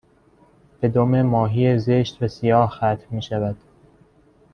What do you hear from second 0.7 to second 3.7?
به دم ماهی زشت و سیاه ختم شود